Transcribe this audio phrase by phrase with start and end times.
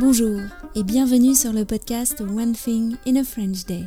[0.00, 0.40] Bonjour
[0.74, 3.84] et bienvenue sur le podcast One Thing in a French Day.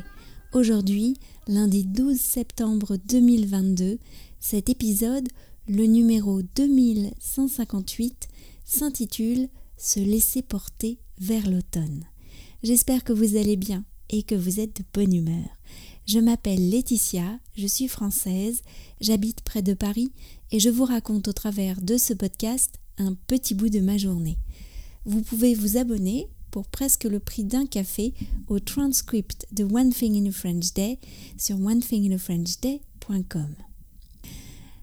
[0.52, 1.16] Aujourd'hui,
[1.48, 3.98] lundi 12 septembre 2022,
[4.38, 5.26] cet épisode,
[5.66, 8.28] le numéro 2158,
[8.64, 12.04] s'intitule Se laisser porter vers l'automne.
[12.62, 15.48] J'espère que vous allez bien et que vous êtes de bonne humeur.
[16.06, 18.62] Je m'appelle Laetitia, je suis française,
[19.00, 20.12] j'habite près de Paris
[20.52, 24.38] et je vous raconte au travers de ce podcast un petit bout de ma journée.
[25.06, 28.14] Vous pouvez vous abonner pour presque le prix d'un café
[28.48, 30.98] au transcript de One Thing in a French Day
[31.36, 33.54] sur onethinginafrenchday.com.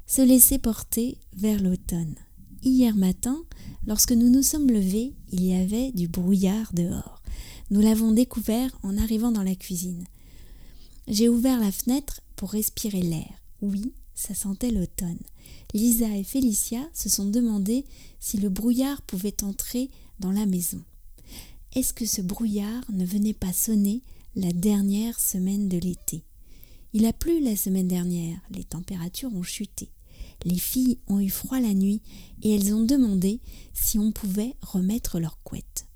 [0.05, 2.15] Se laisser porter vers l'automne.
[2.61, 3.41] Hier matin,
[3.87, 7.23] lorsque nous nous sommes levés, il y avait du brouillard dehors.
[7.71, 10.03] Nous l'avons découvert en arrivant dans la cuisine.
[11.07, 13.41] J'ai ouvert la fenêtre pour respirer l'air.
[13.61, 15.17] Oui, ça sentait l'automne.
[15.73, 17.85] Lisa et Félicia se sont demandé
[18.19, 19.89] si le brouillard pouvait entrer
[20.21, 20.81] dans la maison.
[21.73, 24.03] Est-ce que ce brouillard ne venait pas sonner
[24.35, 26.23] la dernière semaine de l'été?
[26.93, 29.89] Il a plu la semaine dernière, les températures ont chuté.
[30.45, 32.01] Les filles ont eu froid la nuit
[32.41, 33.39] et elles ont demandé
[33.73, 35.87] si on pouvait remettre leur couette.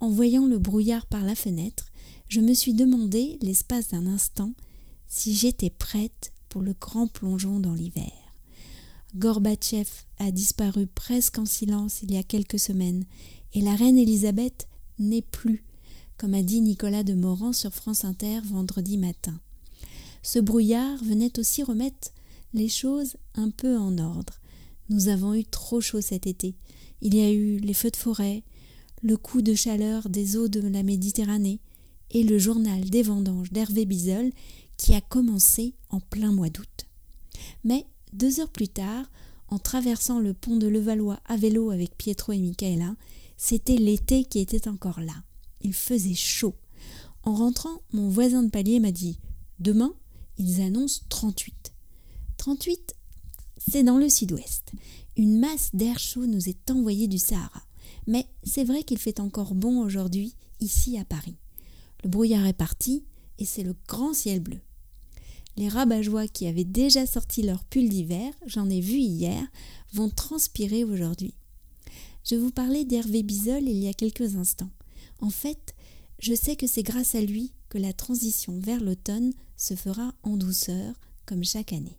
[0.00, 1.92] En voyant le brouillard par la fenêtre,
[2.28, 4.52] je me suis demandé, l'espace d'un instant,
[5.06, 8.21] si j'étais prête pour le grand plongeon dans l'hiver.
[9.14, 13.04] Gorbatchev a disparu presque en silence il y a quelques semaines,
[13.52, 14.66] et la reine Élisabeth
[14.98, 15.64] n'est plus,
[16.16, 19.38] comme a dit Nicolas de Morand sur France Inter vendredi matin.
[20.22, 22.12] Ce brouillard venait aussi remettre
[22.54, 24.40] les choses un peu en ordre.
[24.88, 26.54] Nous avons eu trop chaud cet été.
[27.02, 28.42] Il y a eu les feux de forêt,
[29.02, 31.60] le coup de chaleur des eaux de la Méditerranée,
[32.12, 34.30] et le journal des vendanges d'Hervé Bizol
[34.76, 36.86] qui a commencé en plein mois d'août.
[37.64, 39.06] Mais deux heures plus tard,
[39.48, 42.94] en traversant le pont de Levallois à vélo avec Pietro et Michaela,
[43.36, 45.24] c'était l'été qui était encore là.
[45.60, 46.54] Il faisait chaud.
[47.22, 49.18] En rentrant, mon voisin de palier m'a dit
[49.58, 49.92] Demain,
[50.38, 51.72] ils annoncent 38.
[52.38, 52.94] 38,
[53.58, 54.72] c'est dans le sud-ouest.
[55.16, 57.62] Une masse d'air chaud nous est envoyée du Sahara.
[58.06, 61.36] Mais c'est vrai qu'il fait encore bon aujourd'hui, ici à Paris.
[62.02, 63.04] Le brouillard est parti
[63.38, 64.58] et c'est le grand ciel bleu.
[65.56, 69.46] Les rabat-joie qui avaient déjà sorti leur pull d'hiver, j'en ai vu hier,
[69.92, 71.34] vont transpirer aujourd'hui.
[72.24, 74.70] Je vous parlais d'Hervé Bisol il y a quelques instants.
[75.20, 75.74] En fait,
[76.18, 80.36] je sais que c'est grâce à lui que la transition vers l'automne se fera en
[80.36, 80.94] douceur,
[81.26, 81.98] comme chaque année.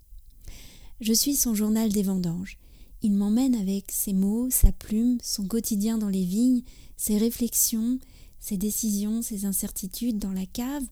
[1.02, 2.58] Je suis son journal des vendanges.
[3.02, 6.62] Il m'emmène avec ses mots, sa plume, son quotidien dans les vignes,
[6.96, 8.00] ses réflexions,
[8.40, 10.86] ses décisions, ses incertitudes dans la cave,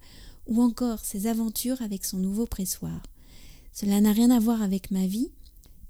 [0.51, 3.01] ou encore ses aventures avec son nouveau pressoir.
[3.71, 5.31] Cela n'a rien à voir avec ma vie,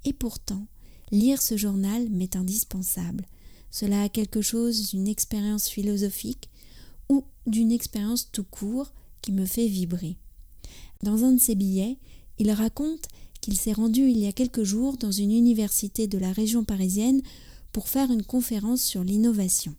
[0.06, 0.68] et pourtant,
[1.12, 3.26] lire ce journal m'est indispensable.
[3.72, 6.48] Cela a quelque chose d'une expérience philosophique
[7.10, 10.16] ou d'une expérience tout court qui me fait vibrer.
[11.02, 11.98] Dans un de ses billets,
[12.38, 13.08] il raconte
[13.42, 17.24] qu'il s'est rendu il y a quelques jours dans une université de la région parisienne
[17.72, 19.76] pour faire une conférence sur l'innovation.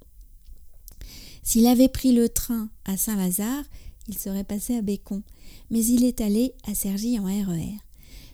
[1.45, 3.65] S'il avait pris le train à Saint-Lazare,
[4.09, 5.23] il serait passé à Bécon,
[5.71, 7.75] mais il est allé à Cergy en RER.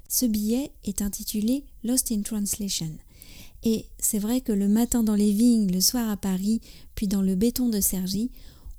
[0.08, 2.90] Ce billet est intitulé Lost in Translation.
[3.64, 6.60] Et c'est vrai que le matin dans les vignes, le soir à Paris,
[6.94, 8.30] puis dans le béton de Cergy,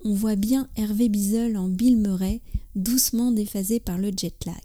[0.04, 2.42] on voit bien Hervé Bizel en Bill Murray,
[2.76, 4.56] doucement déphasé par le jet lag.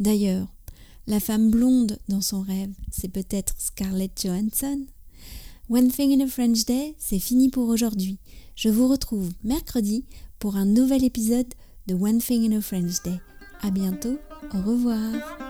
[0.00, 0.48] D'ailleurs,
[1.06, 4.84] la femme blonde dans son rêve, c'est peut-être Scarlett Johansson
[5.70, 8.18] One Thing in a French Day, c'est fini pour aujourd'hui.
[8.56, 10.06] Je vous retrouve mercredi
[10.38, 11.52] pour un nouvel épisode
[11.86, 13.20] de One Thing in a French Day.
[13.60, 14.18] À bientôt,
[14.54, 15.47] au revoir.